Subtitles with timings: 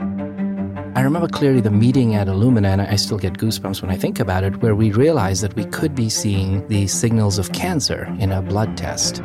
[0.00, 4.18] I remember clearly the meeting at Illumina, and I still get goosebumps when I think
[4.18, 8.32] about it, where we realized that we could be seeing the signals of cancer in
[8.32, 9.22] a blood test.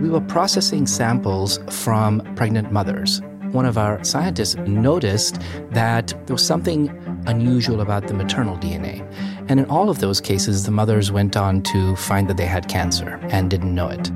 [0.00, 3.22] We were processing samples from pregnant mothers.
[3.52, 6.88] One of our scientists noticed that there was something
[7.26, 9.00] unusual about the maternal DNA.
[9.48, 12.68] And in all of those cases, the mothers went on to find that they had
[12.68, 14.10] cancer and didn't know it.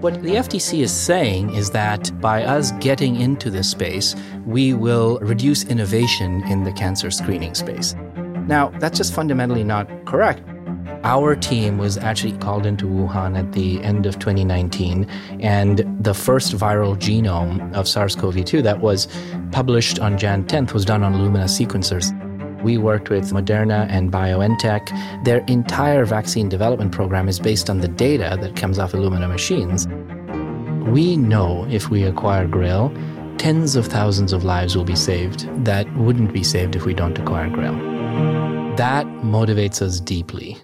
[0.00, 5.18] What the FTC is saying is that by us getting into this space, we will
[5.18, 7.94] reduce innovation in the cancer screening space.
[8.46, 10.42] Now, that's just fundamentally not correct.
[11.04, 15.04] Our team was actually called into Wuhan at the end of 2019,
[15.40, 19.06] and the first viral genome of SARS CoV 2 that was
[19.52, 22.16] published on Jan 10th was done on Illumina sequencers.
[22.62, 25.24] We worked with Moderna and BioNTech.
[25.24, 29.86] Their entire vaccine development program is based on the data that comes off Illumina machines.
[30.90, 32.92] We know if we acquire Grail,
[33.38, 37.18] tens of thousands of lives will be saved that wouldn't be saved if we don't
[37.18, 37.72] acquire Grail.
[38.76, 40.58] That motivates us deeply.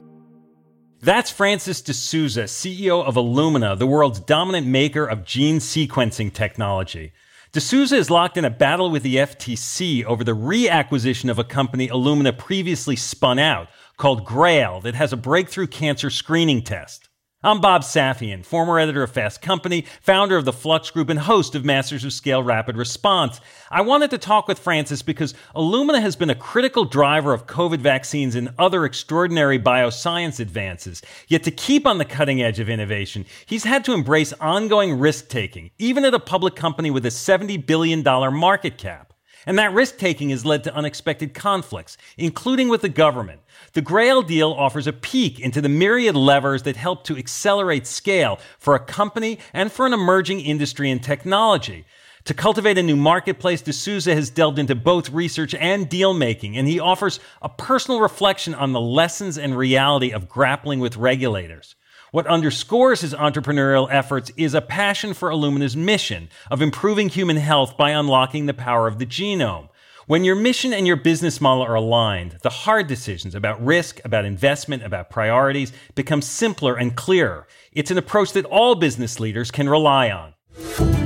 [1.01, 7.13] That's Francis deSouza, CEO of Illumina, the world's dominant maker of gene sequencing technology.
[7.53, 11.89] deSouza is locked in a battle with the FTC over the reacquisition of a company
[11.89, 17.06] Illumina previously spun out called Grail that has a breakthrough cancer screening test.
[17.47, 21.55] I'm Bob Safian, former editor of Fast Company, founder of the Flux Group, and host
[21.55, 23.41] of Masters of Scale Rapid Response.
[23.71, 27.79] I wanted to talk with Francis because Illumina has been a critical driver of COVID
[27.79, 31.03] vaccines and other extraordinary bioscience advances.
[31.29, 35.29] Yet to keep on the cutting edge of innovation, he's had to embrace ongoing risk
[35.29, 39.13] taking, even at a public company with a $70 billion market cap.
[39.47, 43.41] And that risk taking has led to unexpected conflicts, including with the government.
[43.75, 48.41] The Grail deal offers a peek into the myriad levers that help to accelerate scale
[48.59, 51.85] for a company and for an emerging industry and technology.
[52.25, 56.67] To cultivate a new marketplace, deSouza has delved into both research and deal making, and
[56.67, 61.76] he offers a personal reflection on the lessons and reality of grappling with regulators.
[62.13, 67.77] What underscores his entrepreneurial efforts is a passion for Illumina's mission of improving human health
[67.77, 69.69] by unlocking the power of the genome.
[70.07, 74.25] When your mission and your business model are aligned, the hard decisions about risk, about
[74.25, 77.49] investment, about priorities become simpler and clearer.
[77.73, 81.06] It's an approach that all business leaders can rely on.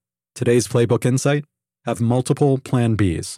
[0.33, 1.43] Today's Playbook Insight
[1.85, 3.37] have multiple Plan Bs.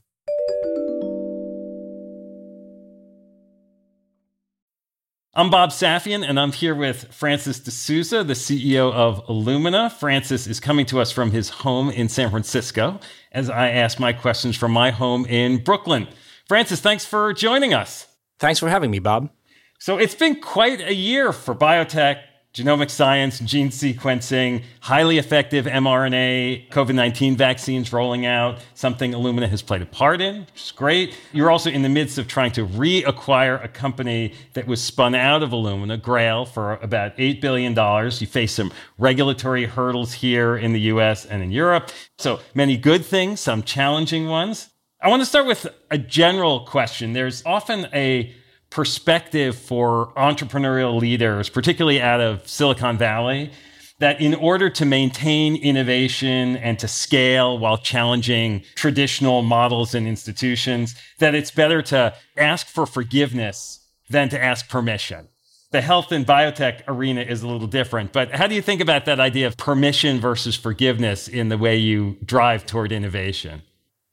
[5.34, 9.92] I'm Bob Safian, and I'm here with Francis deSouza, the CEO of Illumina.
[9.92, 13.00] Francis is coming to us from his home in San Francisco
[13.32, 16.08] as I ask my questions from my home in Brooklyn.
[16.48, 18.06] Francis, thanks for joining us.
[18.38, 19.32] Thanks for having me, Bob.
[19.80, 22.22] So it's been quite a year for biotech,
[22.54, 29.64] genomic science, gene sequencing, highly effective mRNA COVID 19 vaccines rolling out, something Illumina has
[29.64, 31.18] played a part in, which is great.
[31.32, 35.42] You're also in the midst of trying to reacquire a company that was spun out
[35.42, 37.74] of Illumina, Grail, for about $8 billion.
[38.20, 41.90] You face some regulatory hurdles here in the US and in Europe.
[42.20, 44.70] So many good things, some challenging ones.
[45.02, 47.14] I want to start with a general question.
[47.14, 48.32] There's often a
[48.74, 53.52] perspective for entrepreneurial leaders, particularly out of Silicon Valley,
[54.00, 60.96] that in order to maintain innovation and to scale while challenging traditional models and institutions,
[61.20, 63.80] that it's better to ask for forgiveness
[64.10, 65.28] than to ask permission.
[65.70, 69.06] The health and biotech arena is a little different, but how do you think about
[69.06, 73.62] that idea of permission versus forgiveness in the way you drive toward innovation?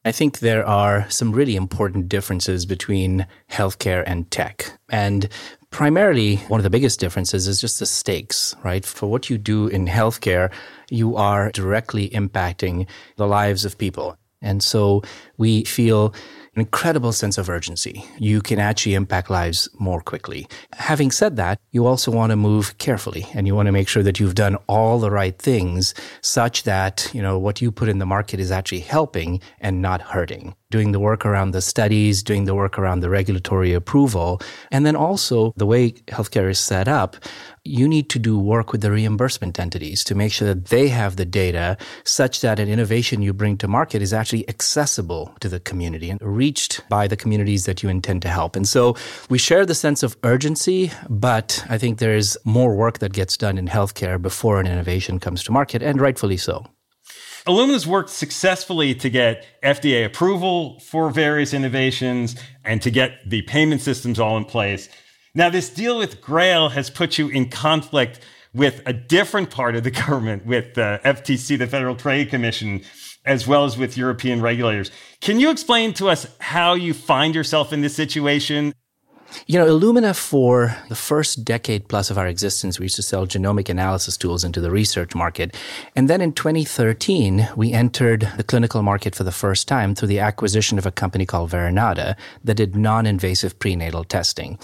[0.04, 4.72] I think there are some really important differences between healthcare and tech.
[4.88, 5.28] And
[5.68, 8.84] primarily, one of the biggest differences is just the stakes, right?
[8.84, 10.50] For what you do in healthcare,
[10.88, 12.86] you are directly impacting
[13.16, 14.16] the lives of people.
[14.40, 15.02] And so
[15.36, 16.14] we feel
[16.54, 18.04] an incredible sense of urgency.
[18.18, 20.48] You can actually impact lives more quickly.
[20.72, 24.02] Having said that, you also want to move carefully and you want to make sure
[24.02, 27.98] that you've done all the right things such that, you know, what you put in
[27.98, 32.44] the market is actually helping and not hurting doing the work around the studies, doing
[32.44, 34.40] the work around the regulatory approval.
[34.70, 37.16] And then also the way healthcare is set up,
[37.64, 41.16] you need to do work with the reimbursement entities to make sure that they have
[41.16, 45.60] the data such that an innovation you bring to market is actually accessible to the
[45.60, 48.56] community and reached by the communities that you intend to help.
[48.56, 48.96] And so
[49.28, 53.36] we share the sense of urgency, but I think there is more work that gets
[53.36, 56.64] done in healthcare before an innovation comes to market, and rightfully so.
[57.46, 63.80] Illumina's worked successfully to get FDA approval for various innovations and to get the payment
[63.80, 64.88] systems all in place.
[65.34, 68.20] Now, this deal with Grail has put you in conflict
[68.52, 72.82] with a different part of the government, with uh, the FTC, the Federal Trade Commission,
[73.24, 74.90] as well as with European regulators.
[75.20, 78.74] Can you explain to us how you find yourself in this situation
[79.46, 83.26] you know, Illumina, for the first decade plus of our existence, we used to sell
[83.26, 85.56] genomic analysis tools into the research market.
[85.96, 90.20] And then in 2013, we entered the clinical market for the first time through the
[90.20, 94.58] acquisition of a company called Verinata that did non invasive prenatal testing.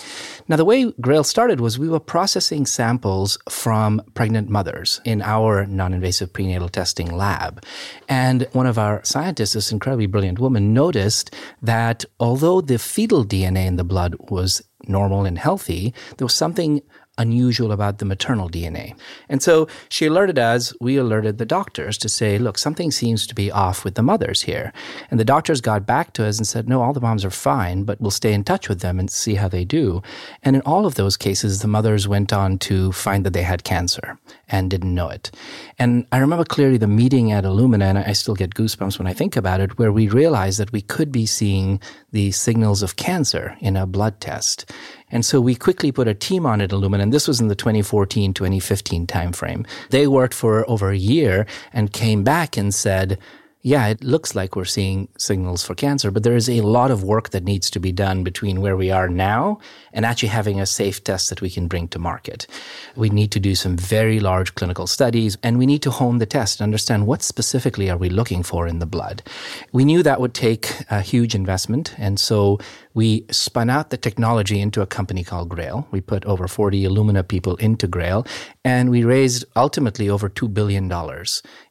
[0.48, 5.66] Now, the way Grail started was we were processing samples from pregnant mothers in our
[5.66, 7.64] non invasive prenatal testing lab.
[8.08, 13.66] And one of our scientists, this incredibly brilliant woman, noticed that although the fetal DNA
[13.66, 14.55] in the blood was
[14.86, 16.82] normal and healthy, there was something
[17.18, 18.94] unusual about the maternal DNA.
[19.28, 23.34] And so she alerted us, we alerted the doctors to say, look, something seems to
[23.34, 24.72] be off with the mothers here.
[25.10, 27.84] And the doctors got back to us and said, no, all the moms are fine,
[27.84, 30.02] but we'll stay in touch with them and see how they do.
[30.42, 33.64] And in all of those cases, the mothers went on to find that they had
[33.64, 34.18] cancer
[34.48, 35.30] and didn't know it.
[35.78, 39.12] And I remember clearly the meeting at Illumina, and I still get goosebumps when I
[39.12, 41.80] think about it, where we realized that we could be seeing
[42.12, 44.70] the signals of cancer in a blood test.
[45.10, 47.54] And so we quickly put a team on at Illumina, and this was in the
[47.54, 49.66] 2014, 2015 timeframe.
[49.90, 53.18] They worked for over a year and came back and said,
[53.66, 57.02] yeah, it looks like we're seeing signals for cancer, but there is a lot of
[57.02, 59.58] work that needs to be done between where we are now
[59.92, 62.46] and actually having a safe test that we can bring to market.
[62.94, 66.26] We need to do some very large clinical studies and we need to hone the
[66.26, 69.24] test and understand what specifically are we looking for in the blood.
[69.72, 71.92] We knew that would take a huge investment.
[71.98, 72.60] And so
[72.94, 75.88] we spun out the technology into a company called Grail.
[75.90, 78.28] We put over 40 Illumina people into Grail
[78.64, 80.88] and we raised ultimately over $2 billion.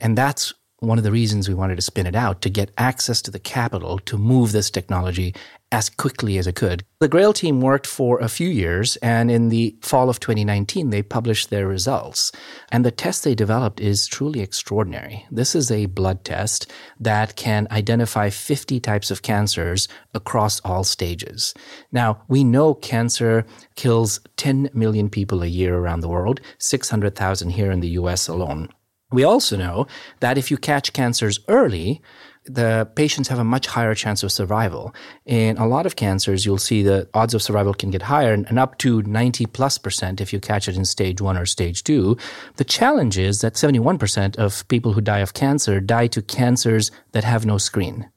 [0.01, 0.53] And that's
[0.87, 3.39] one of the reasons we wanted to spin it out to get access to the
[3.39, 5.33] capital to move this technology
[5.71, 6.85] as quickly as it could.
[6.99, 11.01] The Grail team worked for a few years, and in the fall of 2019, they
[11.01, 12.31] published their results.
[12.71, 15.25] And the test they developed is truly extraordinary.
[15.31, 21.53] This is a blood test that can identify 50 types of cancers across all stages.
[21.91, 27.71] Now, we know cancer kills 10 million people a year around the world, 600,000 here
[27.71, 28.69] in the US alone.
[29.11, 29.87] We also know
[30.19, 32.01] that if you catch cancers early,
[32.45, 34.93] the patients have a much higher chance of survival.
[35.25, 38.59] In a lot of cancers, you'll see the odds of survival can get higher and
[38.59, 42.17] up to 90 plus percent if you catch it in stage one or stage two.
[42.57, 47.23] The challenge is that 71% of people who die of cancer die to cancers that
[47.23, 48.09] have no screen.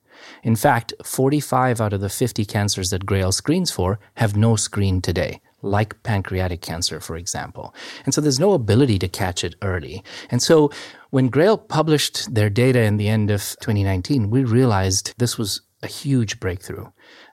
[0.43, 5.01] In fact, 45 out of the 50 cancers that Grail screens for have no screen
[5.01, 7.75] today like pancreatic cancer, for example.
[8.05, 10.05] And so there's no ability to catch it early.
[10.31, 10.71] And so
[11.11, 15.87] when Grail published their data in the end of 2019, we realized this was a
[15.87, 16.87] huge breakthrough.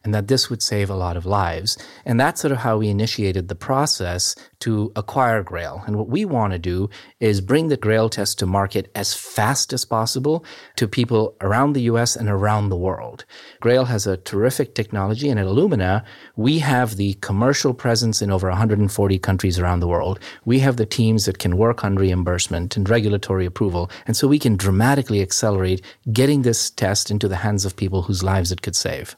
[0.04, 1.78] And that this would save a lot of lives.
[2.06, 5.84] And that's sort of how we initiated the process to acquire Grail.
[5.86, 6.90] And what we want to do
[7.20, 11.84] is bring the Grail test to market as fast as possible to people around the
[11.84, 13.26] US and around the world.
[13.60, 16.04] Grail has a terrific technology, and at Illumina,
[16.36, 20.20] we have the commercial presence in over 140 countries around the world.
[20.46, 23.90] We have the teams that can work on reimbursement and regulatory approval.
[24.06, 28.24] And so we can dramatically accelerate getting this test into the hands of people whose
[28.24, 29.16] lives it could save.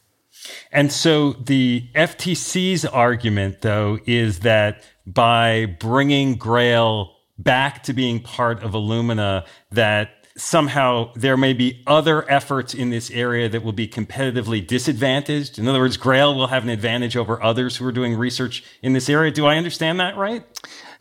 [0.71, 8.63] And so the FTC's argument, though, is that by bringing Grail back to being part
[8.63, 13.87] of Illumina, that somehow there may be other efforts in this area that will be
[13.87, 15.57] competitively disadvantaged.
[15.57, 18.93] In other words, Grail will have an advantage over others who are doing research in
[18.93, 19.31] this area.
[19.31, 20.45] Do I understand that right?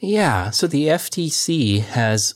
[0.01, 0.51] Yeah.
[0.51, 2.35] So the FTC has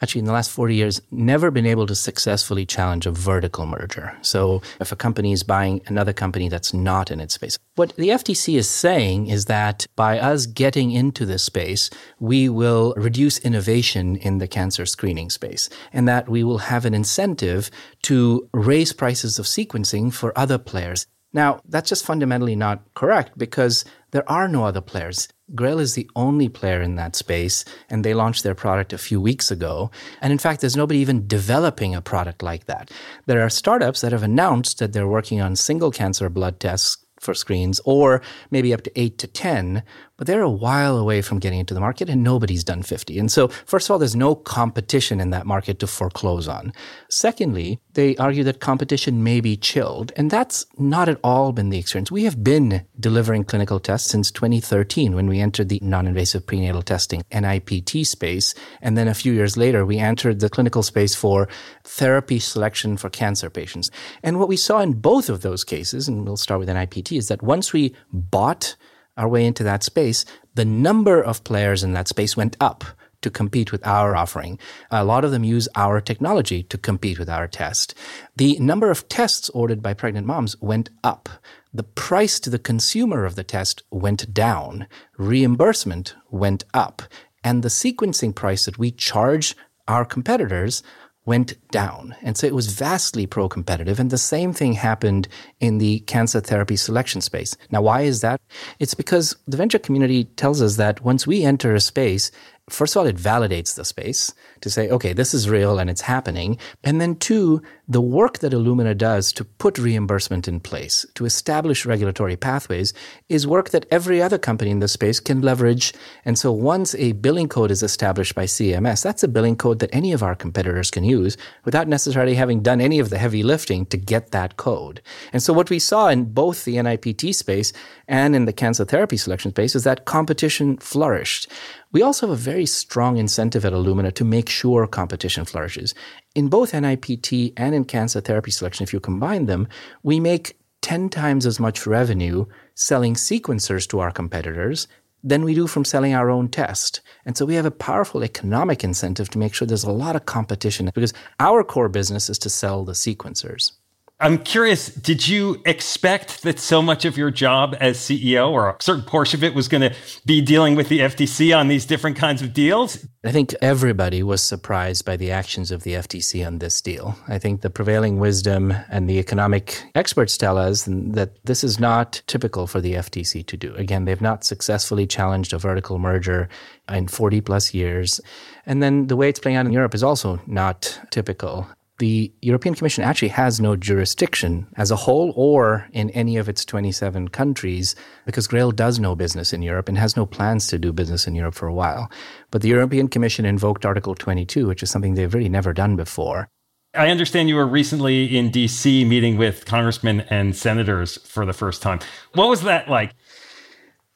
[0.00, 4.16] actually in the last 40 years never been able to successfully challenge a vertical merger.
[4.22, 7.58] So if a company is buying another company that's not in its space.
[7.74, 12.94] What the FTC is saying is that by us getting into this space, we will
[12.96, 17.70] reduce innovation in the cancer screening space and that we will have an incentive
[18.02, 21.06] to raise prices of sequencing for other players.
[21.32, 25.28] Now, that's just fundamentally not correct because there are no other players.
[25.54, 29.20] Grail is the only player in that space, and they launched their product a few
[29.20, 29.90] weeks ago.
[30.20, 32.90] And in fact, there's nobody even developing a product like that.
[33.26, 37.34] There are startups that have announced that they're working on single cancer blood tests for
[37.34, 39.82] screens, or maybe up to eight to 10,
[40.20, 43.18] but they're a while away from getting into the market and nobody's done 50.
[43.18, 46.74] And so, first of all, there's no competition in that market to foreclose on.
[47.08, 51.78] Secondly, they argue that competition may be chilled, and that's not at all been the
[51.78, 52.10] experience.
[52.10, 57.22] We have been delivering clinical tests since 2013 when we entered the non-invasive prenatal testing
[57.32, 61.48] NIPT space, and then a few years later we entered the clinical space for
[61.84, 63.90] therapy selection for cancer patients.
[64.22, 67.28] And what we saw in both of those cases, and we'll start with NIPT, is
[67.28, 68.76] that once we bought
[69.20, 70.24] our way into that space,
[70.54, 72.84] the number of players in that space went up
[73.20, 74.58] to compete with our offering.
[74.90, 77.94] A lot of them use our technology to compete with our test.
[78.36, 81.28] The number of tests ordered by pregnant moms went up.
[81.74, 84.86] The price to the consumer of the test went down.
[85.18, 87.02] Reimbursement went up.
[87.44, 89.54] And the sequencing price that we charge
[89.86, 90.82] our competitors
[91.26, 92.14] went down.
[92.22, 94.00] And so it was vastly pro competitive.
[94.00, 95.28] And the same thing happened
[95.60, 97.56] in the cancer therapy selection space.
[97.70, 98.40] Now, why is that?
[98.78, 102.30] It's because the venture community tells us that once we enter a space,
[102.72, 106.02] first of all, it validates the space to say, okay, this is real and it's
[106.02, 106.58] happening.
[106.84, 111.86] And then two, the work that Illumina does to put reimbursement in place, to establish
[111.86, 112.92] regulatory pathways,
[113.28, 115.92] is work that every other company in the space can leverage.
[116.24, 119.90] And so once a billing code is established by CMS, that's a billing code that
[119.92, 123.86] any of our competitors can use without necessarily having done any of the heavy lifting
[123.86, 125.00] to get that code.
[125.32, 127.72] And so what we saw in both the NIPT space
[128.06, 131.48] and in the cancer therapy selection space is that competition flourished.
[131.92, 135.92] We also have a very strong incentive at Illumina to make sure competition flourishes.
[136.36, 139.66] In both NIPT and in cancer therapy selection, if you combine them,
[140.04, 144.86] we make 10 times as much revenue selling sequencers to our competitors
[145.24, 147.00] than we do from selling our own test.
[147.26, 150.26] And so we have a powerful economic incentive to make sure there's a lot of
[150.26, 153.72] competition because our core business is to sell the sequencers.
[154.22, 158.76] I'm curious, did you expect that so much of your job as CEO or a
[158.78, 159.96] certain portion of it was going to
[160.26, 163.06] be dealing with the FTC on these different kinds of deals?
[163.24, 167.16] I think everybody was surprised by the actions of the FTC on this deal.
[167.28, 172.20] I think the prevailing wisdom and the economic experts tell us that this is not
[172.26, 173.74] typical for the FTC to do.
[173.76, 176.50] Again, they've not successfully challenged a vertical merger
[176.90, 178.20] in 40 plus years.
[178.66, 181.66] And then the way it's playing out in Europe is also not typical
[182.00, 186.64] the European Commission actually has no jurisdiction as a whole or in any of its
[186.64, 190.92] 27 countries because Grail does no business in Europe and has no plans to do
[190.92, 192.10] business in Europe for a while.
[192.50, 196.48] But the European Commission invoked Article 22, which is something they've really never done before.
[196.94, 201.82] I understand you were recently in DC meeting with congressmen and senators for the first
[201.82, 202.00] time.
[202.32, 203.14] What was that like?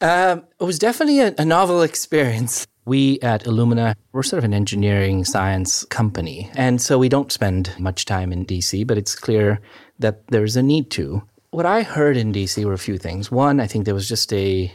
[0.00, 2.66] Um, it was definitely a, a novel experience.
[2.86, 6.50] We at Illumina, we're sort of an engineering science company.
[6.54, 9.60] And so we don't spend much time in DC, but it's clear
[9.98, 11.22] that there's a need to.
[11.50, 13.30] What I heard in DC were a few things.
[13.30, 14.72] One, I think there was just a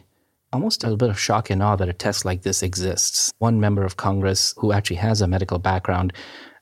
[0.51, 3.31] almost a little bit of shock and awe that a test like this exists.
[3.37, 6.13] One member of Congress who actually has a medical background,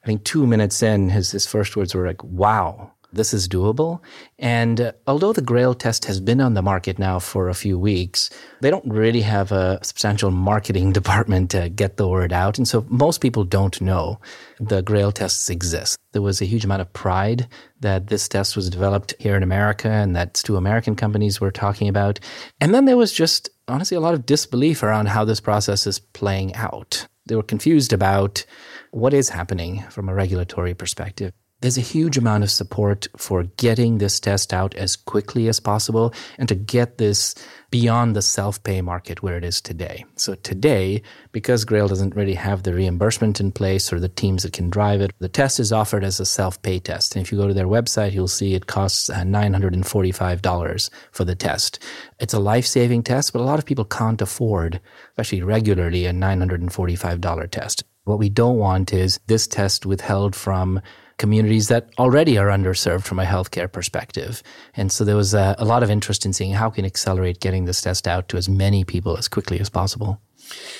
[0.03, 3.99] I think two minutes in, his, his first words were like, wow, this is doable.
[4.39, 7.77] And uh, although the Grail test has been on the market now for a few
[7.77, 8.29] weeks,
[8.61, 12.57] they don't really have a substantial marketing department to get the word out.
[12.57, 14.19] And so most people don't know
[14.59, 15.97] the Grail tests exist.
[16.13, 17.47] There was a huge amount of pride
[17.81, 21.89] that this test was developed here in America and that two American companies were talking
[21.89, 22.19] about.
[22.61, 25.99] And then there was just honestly a lot of disbelief around how this process is
[25.99, 27.07] playing out.
[27.25, 28.45] They were confused about
[28.91, 33.97] what is happening from a regulatory perspective there's a huge amount of support for getting
[33.97, 37.33] this test out as quickly as possible and to get this
[37.71, 40.05] beyond the self pay market where it is today.
[40.15, 44.53] So, today, because Grail doesn't really have the reimbursement in place or the teams that
[44.53, 47.15] can drive it, the test is offered as a self pay test.
[47.15, 51.35] And if you go to their website, you'll see it costs uh, $945 for the
[51.35, 51.83] test.
[52.19, 54.79] It's a life saving test, but a lot of people can't afford,
[55.11, 57.83] especially regularly, a $945 test.
[58.03, 60.81] What we don't want is this test withheld from
[61.17, 64.43] communities that already are underserved from a healthcare perspective.
[64.75, 67.65] And so there was a, a lot of interest in seeing how can accelerate getting
[67.65, 70.21] this test out to as many people as quickly as possible.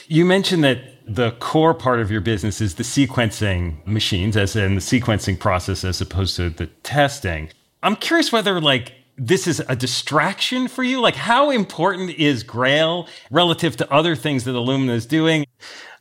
[0.08, 4.75] You mentioned that the core part of your business is the sequencing machines, as in
[4.75, 7.50] the sequencing process, as opposed to the testing.
[7.84, 11.01] I'm curious whether, like, this is a distraction for you?
[11.01, 15.46] Like, how important is Grail relative to other things that Illumina is doing?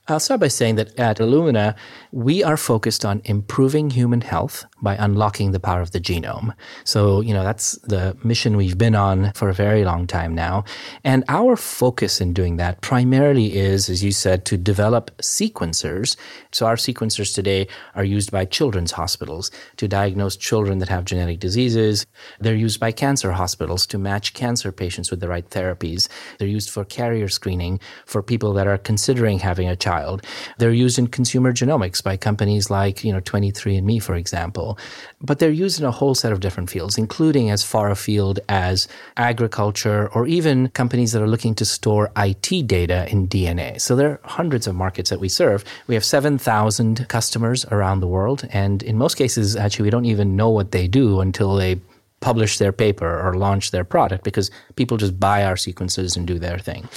[0.09, 1.75] I'll start by saying that at Illumina,
[2.13, 6.55] we are focused on improving human health by unlocking the power of the genome.
[6.85, 10.63] So, you know, that's the mission we've been on for a very long time now.
[11.03, 16.17] And our focus in doing that primarily is, as you said, to develop sequencers.
[16.53, 21.41] So our sequencers today are used by children's hospitals to diagnose children that have genetic
[21.41, 22.07] diseases.
[22.39, 26.07] They're used by cancer hospitals to match cancer patients with the right therapies.
[26.39, 30.23] They're used for carrier screening for people that are considering having a child child.
[30.59, 34.79] They're used in consumer genomics by companies like, you know, 23andMe, for example.
[35.21, 38.89] But they're used in a whole set of different fields, including as far afield as
[39.17, 43.81] agriculture or even companies that are looking to store IT data in DNA.
[43.81, 45.65] So there are hundreds of markets that we serve.
[45.87, 48.47] We have 7,000 customers around the world.
[48.51, 51.81] And in most cases, actually, we don't even know what they do until they
[52.21, 56.39] publish their paper or launch their product because people just buy our sequencers and do
[56.39, 56.89] their thing.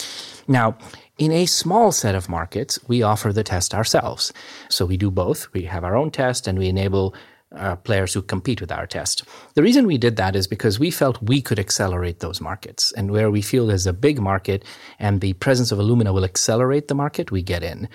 [0.47, 0.77] Now,
[1.19, 4.31] in a small set of markets, we offer the test ourselves.
[4.69, 5.51] So we do both.
[5.53, 7.13] We have our own test and we enable
[7.55, 9.23] uh, players who compete with our test.
[9.55, 12.93] The reason we did that is because we felt we could accelerate those markets.
[12.93, 14.63] And where we feel there's a big market
[14.97, 17.89] and the presence of Illumina will accelerate the market, we get in.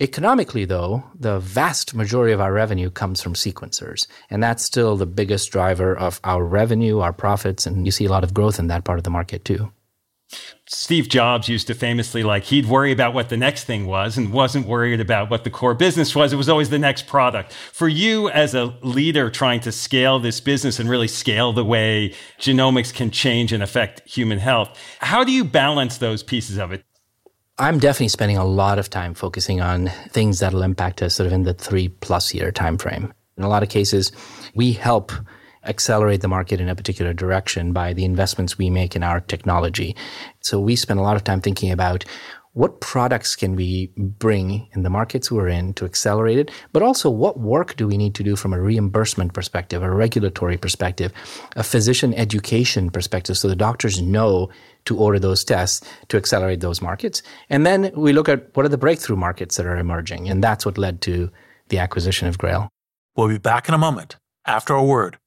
[0.00, 4.06] Economically, though, the vast majority of our revenue comes from sequencers.
[4.30, 8.10] And that's still the biggest driver of our revenue, our profits, and you see a
[8.10, 9.70] lot of growth in that part of the market too.
[10.72, 14.32] Steve Jobs used to famously like he'd worry about what the next thing was and
[14.32, 16.32] wasn't worried about what the core business was.
[16.32, 17.52] It was always the next product.
[17.52, 22.14] For you as a leader trying to scale this business and really scale the way
[22.38, 26.84] genomics can change and affect human health, how do you balance those pieces of it?
[27.58, 31.32] I'm definitely spending a lot of time focusing on things that'll impact us sort of
[31.32, 33.12] in the three plus year time frame.
[33.36, 34.12] In a lot of cases,
[34.54, 35.10] we help
[35.64, 39.96] accelerate the market in a particular direction by the investments we make in our technology.
[40.40, 42.04] So we spend a lot of time thinking about
[42.52, 47.08] what products can we bring in the markets we're in to accelerate it, but also
[47.08, 51.12] what work do we need to do from a reimbursement perspective, a regulatory perspective,
[51.54, 54.48] a physician education perspective, so the doctors know
[54.84, 57.22] to order those tests to accelerate those markets.
[57.50, 60.66] And then we look at what are the breakthrough markets that are emerging, and that's
[60.66, 61.30] what led to
[61.68, 62.68] the acquisition of Grail.
[63.14, 65.19] We'll be back in a moment after a word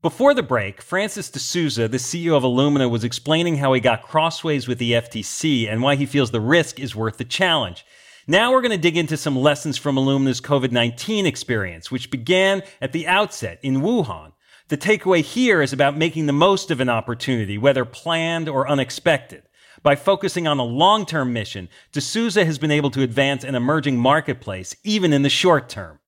[0.00, 4.68] Before the break, Francis deSouza, the CEO of Illumina, was explaining how he got crossways
[4.68, 7.84] with the FTC and why he feels the risk is worth the challenge.
[8.24, 12.62] Now we're going to dig into some lessons from Illumina's COVID 19 experience, which began
[12.80, 14.34] at the outset in Wuhan.
[14.68, 19.42] The takeaway here is about making the most of an opportunity, whether planned or unexpected.
[19.82, 23.98] By focusing on a long term mission, deSouza has been able to advance an emerging
[23.98, 25.98] marketplace, even in the short term.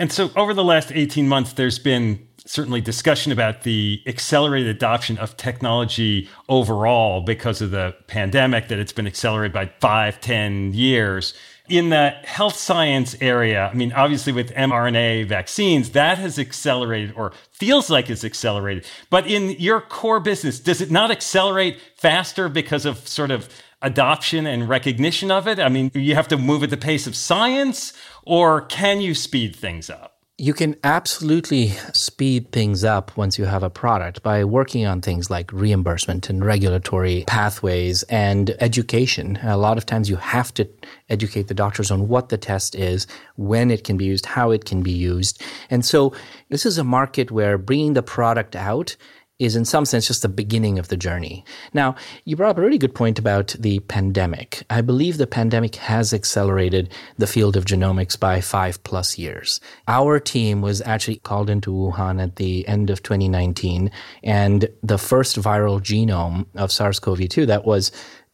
[0.00, 5.16] And so, over the last 18 months, there's been certainly discussion about the accelerated adoption
[5.18, 11.32] of technology overall because of the pandemic, that it's been accelerated by five, ten years.
[11.68, 17.32] In the health science area, I mean, obviously with mRNA vaccines, that has accelerated or
[17.52, 18.84] feels like it's accelerated.
[19.10, 23.48] But in your core business, does it not accelerate faster because of sort of
[23.80, 25.60] adoption and recognition of it?
[25.60, 27.92] I mean, you have to move at the pace of science,
[28.24, 30.09] or can you speed things up?
[30.40, 35.28] You can absolutely speed things up once you have a product by working on things
[35.28, 39.38] like reimbursement and regulatory pathways and education.
[39.42, 40.66] A lot of times you have to
[41.10, 44.64] educate the doctors on what the test is, when it can be used, how it
[44.64, 45.42] can be used.
[45.68, 46.14] And so
[46.48, 48.96] this is a market where bringing the product out
[49.40, 51.44] is in some sense just the beginning of the journey.
[51.72, 54.62] Now, you brought up a really good point about the pandemic.
[54.70, 59.60] I believe the pandemic has accelerated the field of genomics by five plus years.
[59.88, 63.90] Our team was actually called into Wuhan at the end of 2019,
[64.22, 67.90] and the first viral genome of SARS CoV 2 that was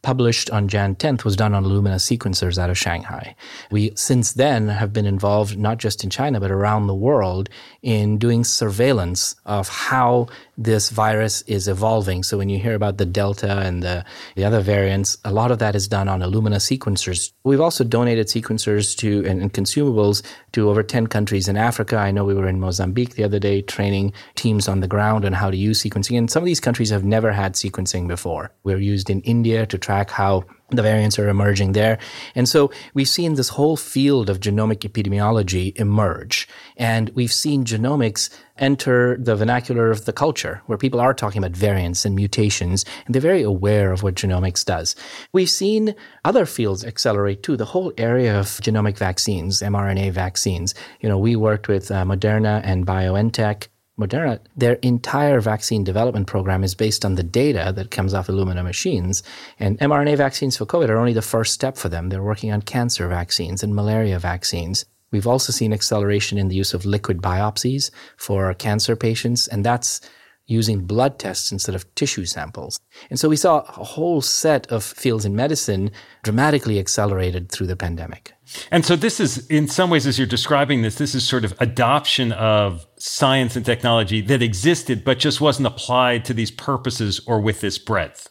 [0.07, 3.35] published on Jan 10th was done on Illumina sequencers out of Shanghai.
[3.71, 7.49] We since then have been involved not just in China but around the world
[7.81, 12.23] in doing surveillance of how this virus is evolving.
[12.23, 14.03] So when you hear about the Delta and the,
[14.35, 17.31] the other variants, a lot of that is done on Illumina sequencers.
[17.43, 21.97] We've also donated sequencers to and, and consumables to over 10 countries in Africa.
[21.97, 25.33] I know we were in Mozambique the other day training teams on the ground on
[25.33, 26.17] how to use sequencing.
[26.17, 28.51] And some of these countries have never had sequencing before.
[28.63, 31.97] We're used in India to track how the variants are emerging there.
[32.35, 36.47] And so we've seen this whole field of genomic epidemiology emerge.
[36.75, 41.55] And we've seen genomics enter the vernacular of the culture where people are talking about
[41.55, 44.95] variants and mutations and they're very aware of what genomics does.
[45.33, 47.57] We've seen other fields accelerate too.
[47.57, 50.73] The whole area of genomic vaccines, mRNA vaccines.
[51.01, 53.67] You know, we worked with uh, Moderna and BioNTech
[53.99, 58.63] Moderna, their entire vaccine development program is based on the data that comes off Illumina
[58.63, 59.23] machines.
[59.59, 62.09] And mRNA vaccines for COVID are only the first step for them.
[62.09, 64.85] They're working on cancer vaccines and malaria vaccines.
[65.11, 70.01] We've also seen acceleration in the use of liquid biopsies for cancer patients, and that's
[70.47, 72.79] using blood tests instead of tissue samples.
[73.09, 75.91] And so we saw a whole set of fields in medicine
[76.23, 78.33] dramatically accelerated through the pandemic.
[78.71, 81.53] And so this is, in some ways, as you're describing this, this is sort of
[81.59, 87.41] adoption of science and technology that existed, but just wasn't applied to these purposes or
[87.41, 88.29] with this breadth.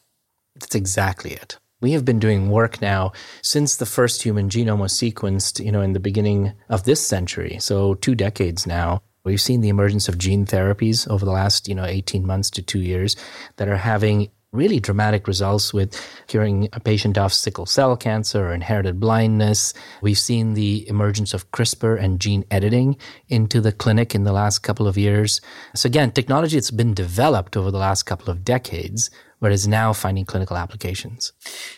[0.55, 1.59] That's exactly it.
[1.87, 5.83] We have been doing work now since the first human genome was sequenced, you know,
[5.83, 7.59] in the beginning of this century.
[7.61, 9.03] So two decades now.
[9.23, 12.63] We've seen the emergence of gene therapies over the last, you know, 18 months to
[12.63, 13.15] two years
[13.55, 15.95] that are having really dramatic results with
[16.27, 19.73] curing a patient of sickle cell cancer or inherited blindness.
[20.03, 22.97] We've seen the emergence of CRISPR and gene editing
[23.29, 25.41] into the clinic in the last couple of years.
[25.77, 29.09] So again, technology that's been developed over the last couple of decades
[29.41, 31.33] but is now finding clinical applications.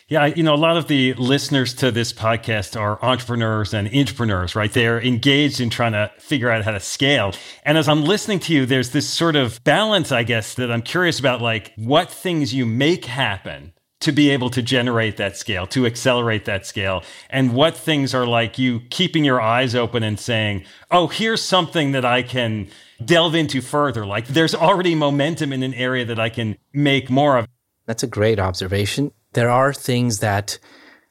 [0.07, 4.55] Yeah, you know, a lot of the listeners to this podcast are entrepreneurs and entrepreneurs,
[4.55, 4.71] right?
[4.71, 7.33] They're engaged in trying to figure out how to scale.
[7.63, 10.81] And as I'm listening to you, there's this sort of balance, I guess, that I'm
[10.81, 15.67] curious about, like what things you make happen to be able to generate that scale,
[15.67, 20.19] to accelerate that scale, and what things are like you keeping your eyes open and
[20.19, 22.69] saying, oh, here's something that I can
[23.03, 24.05] delve into further.
[24.05, 27.47] Like there's already momentum in an area that I can make more of.
[27.85, 29.11] That's a great observation.
[29.33, 30.59] There are things that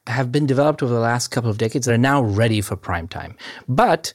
[0.07, 3.07] have been developed over the last couple of decades that are now ready for prime
[3.07, 3.37] time.
[3.67, 4.13] But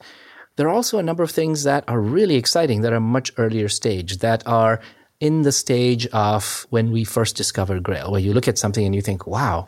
[0.56, 3.68] there are also a number of things that are really exciting that are much earlier
[3.68, 4.80] stage that are
[5.24, 8.94] in the stage of when we first discovered Grail, where you look at something and
[8.94, 9.66] you think, wow,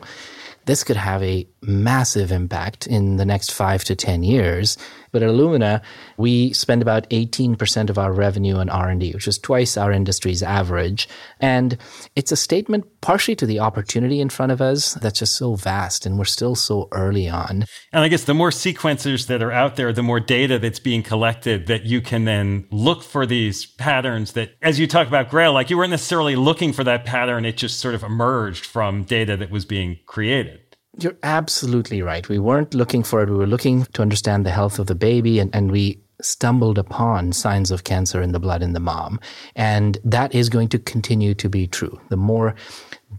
[0.65, 4.77] this could have a massive impact in the next five to 10 years
[5.17, 5.81] But at Illumina,
[6.17, 11.09] we spend about 18% of our revenue on R&D, which is twice our industry's average.
[11.39, 11.75] And
[12.15, 16.05] it's a statement partially to the opportunity in front of us that's just so vast
[16.05, 17.65] and we're still so early on.
[17.91, 21.01] And I guess the more sequencers that are out there, the more data that's being
[21.01, 25.51] collected that you can then look for these patterns that, as you talk about Grail,
[25.51, 27.43] like you weren't necessarily looking for that pattern.
[27.43, 30.66] It just sort of emerged from data that was being created.
[30.99, 32.27] You're absolutely right.
[32.27, 33.29] We weren't looking for it.
[33.29, 37.31] We were looking to understand the health of the baby, and, and we stumbled upon
[37.31, 39.19] signs of cancer in the blood in the mom.
[39.55, 41.99] And that is going to continue to be true.
[42.09, 42.55] The more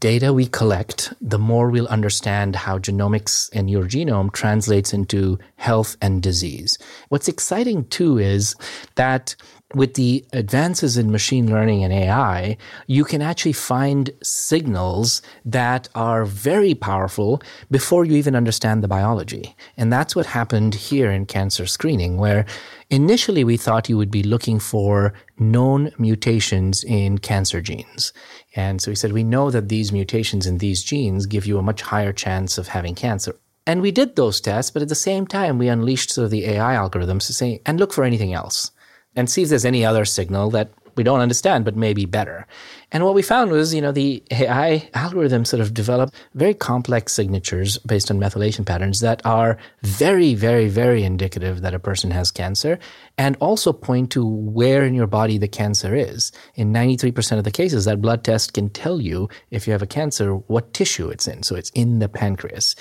[0.00, 5.96] data we collect, the more we'll understand how genomics and your genome translates into health
[6.02, 6.76] and disease.
[7.08, 8.56] What's exciting too is
[8.96, 9.36] that
[9.74, 16.24] with the advances in machine learning and AI, you can actually find signals that are
[16.24, 19.54] very powerful before you even understand the biology.
[19.76, 22.46] And that's what happened here in cancer screening, where
[22.88, 28.14] initially we thought you would be looking for known mutations in cancer genes.
[28.56, 31.62] And so we said, we know that these mutations in these genes give you a
[31.62, 33.36] much higher chance of having cancer.
[33.66, 36.46] And we did those tests, but at the same time, we unleashed sort of the
[36.46, 38.70] AI algorithms to say, and look for anything else
[39.18, 42.46] and see if there's any other signal that we don't understand, but maybe better.
[42.90, 47.12] And what we found was, you know, the AI algorithm sort of developed very complex
[47.12, 52.30] signatures based on methylation patterns that are very, very, very indicative that a person has
[52.30, 52.78] cancer
[53.16, 56.32] and also point to where in your body the cancer is.
[56.54, 59.86] In 93% of the cases, that blood test can tell you if you have a
[59.86, 61.42] cancer, what tissue it's in.
[61.42, 62.74] So it's in the pancreas.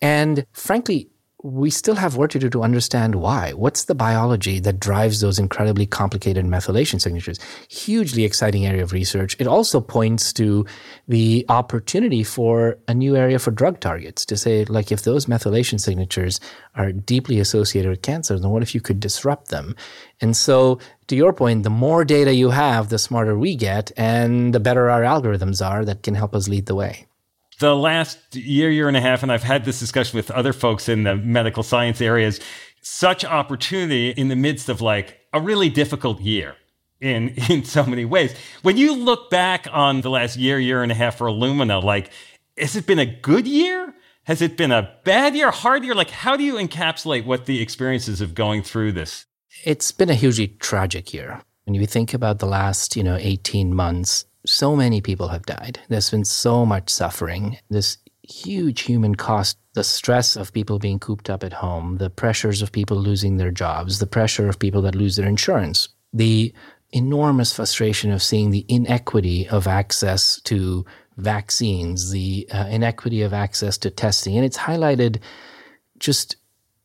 [0.00, 1.11] And frankly,
[1.42, 3.52] we still have work to do to understand why.
[3.52, 7.40] What's the biology that drives those incredibly complicated methylation signatures?
[7.68, 9.36] Hugely exciting area of research.
[9.40, 10.64] It also points to
[11.08, 15.80] the opportunity for a new area for drug targets to say, like, if those methylation
[15.80, 16.38] signatures
[16.76, 19.74] are deeply associated with cancer, then what if you could disrupt them?
[20.20, 20.78] And so,
[21.08, 24.88] to your point, the more data you have, the smarter we get and the better
[24.90, 27.06] our algorithms are that can help us lead the way
[27.58, 30.88] the last year, year and a half, and I've had this discussion with other folks
[30.88, 32.40] in the medical science areas,
[32.80, 36.56] such opportunity in the midst of like a really difficult year
[37.00, 38.34] in in so many ways.
[38.62, 42.10] When you look back on the last year, year and a half for Illumina, like,
[42.56, 43.94] has it been a good year?
[44.24, 45.96] Has it been a bad year, hard year?
[45.96, 49.26] Like, how do you encapsulate what the experiences of going through this?
[49.64, 51.42] It's been a hugely tragic year.
[51.64, 55.80] When you think about the last, you know, 18 months, so many people have died.
[55.88, 57.58] There's been so much suffering.
[57.70, 62.62] This huge human cost, the stress of people being cooped up at home, the pressures
[62.62, 66.52] of people losing their jobs, the pressure of people that lose their insurance, the
[66.92, 70.84] enormous frustration of seeing the inequity of access to
[71.16, 74.36] vaccines, the uh, inequity of access to testing.
[74.36, 75.18] And it's highlighted
[75.98, 76.36] just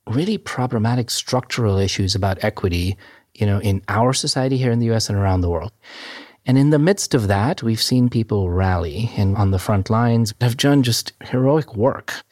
[0.07, 2.97] really problematic structural issues about equity,
[3.33, 5.71] you know, in our society here in the US and around the world.
[6.47, 10.33] And in the midst of that, we've seen people rally and on the front lines
[10.39, 12.23] have done just heroic work.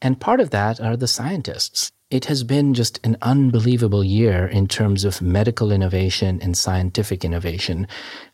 [0.00, 1.90] And part of that are the scientists.
[2.08, 7.88] It has been just an unbelievable year in terms of medical innovation and scientific innovation.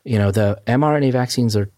[0.04, 1.70] You know, the mRNA vaccines are,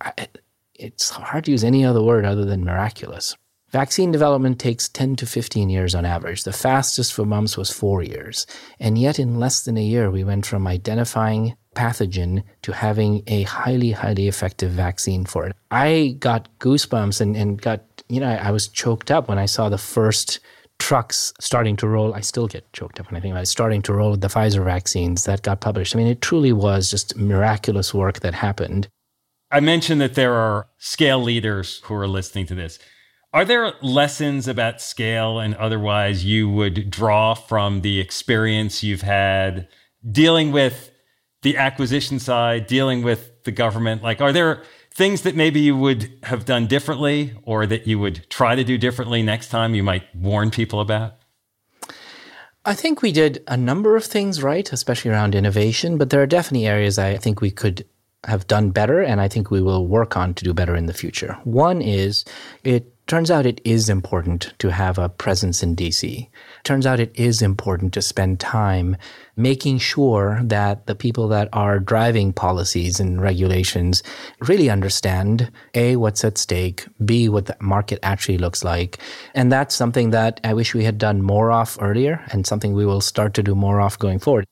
[0.74, 3.36] it's hard to use any other word other than miraculous.
[3.70, 6.42] Vaccine development takes 10 to 15 years on average.
[6.42, 8.44] The fastest for mumps was four years.
[8.80, 13.42] And yet, in less than a year, we went from identifying pathogen to having a
[13.42, 15.56] highly, highly effective vaccine for it.
[15.70, 19.46] I got goosebumps and, and got, you know, I, I was choked up when I
[19.46, 20.40] saw the first
[20.78, 22.14] trucks starting to roll.
[22.14, 24.28] I still get choked up when I think about it, starting to roll with the
[24.28, 25.94] Pfizer vaccines that got published.
[25.94, 28.88] I mean, it truly was just miraculous work that happened.
[29.50, 32.78] I mentioned that there are scale leaders who are listening to this.
[33.34, 39.68] Are there lessons about scale and otherwise you would draw from the experience you've had
[40.10, 40.91] dealing with
[41.42, 44.02] the acquisition side, dealing with the government?
[44.02, 44.62] Like, are there
[44.94, 48.78] things that maybe you would have done differently or that you would try to do
[48.78, 51.14] differently next time you might warn people about?
[52.64, 56.26] I think we did a number of things right, especially around innovation, but there are
[56.26, 57.84] definitely areas I think we could
[58.24, 60.92] have done better and I think we will work on to do better in the
[60.92, 61.36] future.
[61.42, 62.24] One is
[62.62, 66.28] it Turns out it is important to have a presence in DC.
[66.62, 68.96] Turns out it is important to spend time
[69.36, 74.02] making sure that the people that are driving policies and regulations
[74.40, 78.98] really understand A, what's at stake, B, what the market actually looks like.
[79.34, 82.86] And that's something that I wish we had done more of earlier and something we
[82.86, 84.46] will start to do more of going forward.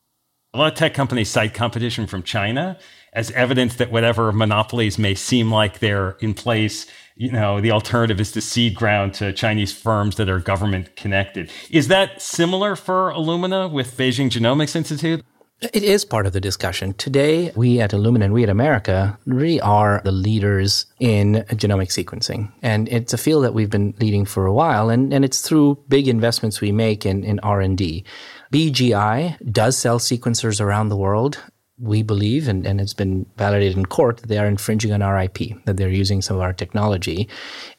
[0.53, 2.77] A lot of tech companies cite competition from China
[3.13, 6.87] as evidence that whatever monopolies may seem like they're in place
[7.21, 11.51] you know, the alternative is to cede ground to Chinese firms that are government connected.
[11.69, 15.23] Is that similar for Illumina with Beijing Genomics Institute?
[15.61, 16.95] It is part of the discussion.
[16.95, 22.51] Today, we at Illumina and we at America really are the leaders in genomic sequencing.
[22.63, 25.85] And it's a field that we've been leading for a while, and, and it's through
[25.91, 28.03] big investments we make in, in R&D.
[28.51, 31.39] BGI does sell sequencers around the world
[31.81, 35.21] we believe, and, and it's been validated in court, that they are infringing on our
[35.23, 37.29] IP, that they're using some of our technology.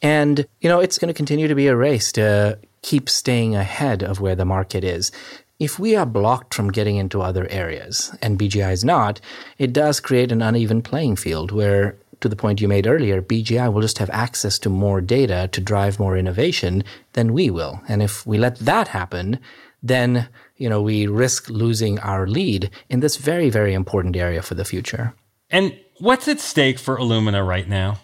[0.02, 4.04] And, you know, it's going to continue to be a race to keep staying ahead
[4.04, 5.12] of where the market is.
[5.60, 9.22] If we are blocked from getting into other areas, and BGI is not,
[9.60, 13.72] it does create an uneven playing field where to the point you made earlier, BGI
[13.72, 16.84] will just have access to more data to drive more innovation
[17.14, 17.82] than we will.
[17.88, 19.40] And if we let that happen,
[19.82, 24.56] then you know we risk losing our lead in this very very important area for
[24.56, 25.14] the future.
[25.50, 28.00] And what's at stake for Illumina right now?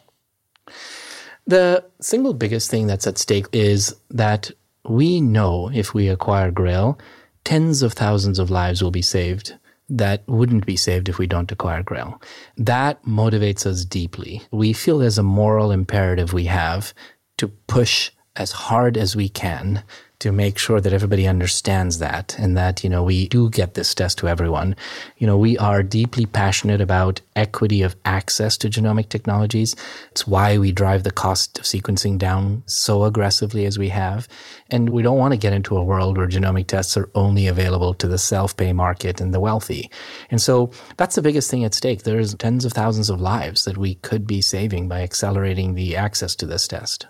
[1.45, 4.51] The single biggest thing that's at stake is that
[4.83, 6.99] we know if we acquire Grail,
[7.45, 9.53] tens of thousands of lives will be saved
[9.89, 12.21] that wouldn't be saved if we don't acquire Grail.
[12.57, 14.41] That motivates us deeply.
[14.51, 16.93] We feel there's a moral imperative we have
[17.37, 19.83] to push as hard as we can
[20.19, 23.93] to make sure that everybody understands that and that, you know, we do get this
[23.93, 24.75] test to everyone.
[25.17, 29.75] You know, we are deeply passionate about equity of access to genomic technologies.
[30.11, 34.27] It's why we drive the cost of sequencing down so aggressively as we have.
[34.71, 37.93] And we don't want to get into a world where genomic tests are only available
[37.93, 39.91] to the self-pay market and the wealthy.
[40.31, 42.03] And so that's the biggest thing at stake.
[42.03, 46.35] There's tens of thousands of lives that we could be saving by accelerating the access
[46.37, 47.05] to this test.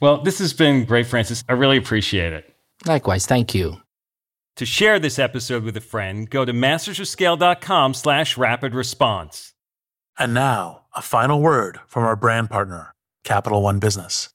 [0.00, 1.42] Well, this has been great, Francis.
[1.48, 2.54] I really appreciate it.
[2.84, 3.80] Likewise, thank you.
[4.56, 9.54] To share this episode with a friend, go to mastersofscale.com slash rapid response.
[10.18, 14.30] And now, a final word from our brand partner, Capital One Business.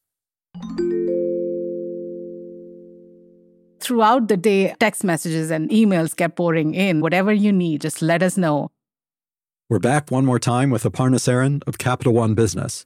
[3.80, 7.02] Throughout the day, text messages and emails kept pouring in.
[7.02, 8.70] Whatever you need, just let us know.
[9.70, 12.86] We're back one more time with Aparna Saran of Capital One Business.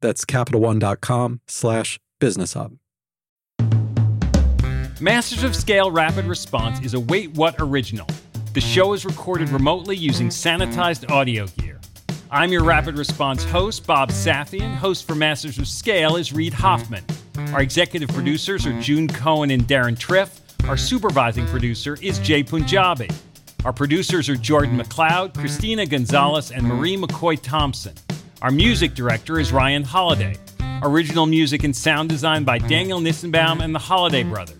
[0.00, 2.76] That's CapitalOne.com slash business hub.
[5.00, 8.06] Masters of Scale Rapid Response is a Wait What original.
[8.54, 11.78] The show is recorded remotely using sanitized audio gear.
[12.30, 14.74] I'm your Rapid Response host, Bob Safian.
[14.76, 17.04] Host for Masters of Scale is Reid Hoffman.
[17.52, 20.40] Our executive producers are June Cohen and Deron Triff.
[20.66, 23.10] Our supervising producer is Jay Punjabi.
[23.64, 27.94] Our producers are Jordan McLeod, Christina Gonzalez, and Marie McCoy Thompson.
[28.42, 30.36] Our music director is Ryan Holiday.
[30.82, 34.58] Original music and sound design by Daniel Nissenbaum and the Holiday Brothers.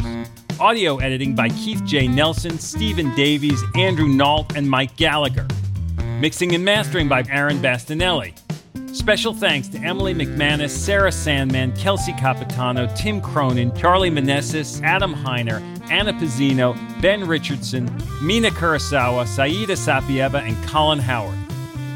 [0.58, 2.08] Audio editing by Keith J.
[2.08, 5.46] Nelson, Stephen Davies, Andrew Nault, and Mike Gallagher.
[6.20, 8.34] Mixing and mastering by Aaron Bastinelli.
[8.96, 15.60] Special thanks to Emily McManus, Sarah Sandman, Kelsey Capitano, Tim Cronin, Charlie Manessis, Adam Heiner,
[15.90, 17.84] Anna Pizzino, Ben Richardson,
[18.22, 21.45] Mina Kurosawa, Saida Sapieva, and Colin Howard.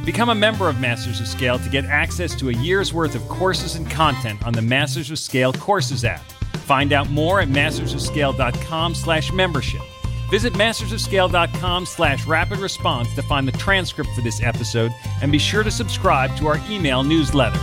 [0.04, 3.28] Become a member of Masters of Scale to get access to a year's worth of
[3.28, 6.22] courses and content on the Masters of Scale Courses app.
[6.64, 9.82] Find out more at mastersofscale.com slash membership.
[10.30, 15.62] Visit mastersofscale.com slash rapid response to find the transcript for this episode and be sure
[15.62, 17.60] to subscribe to our email newsletter.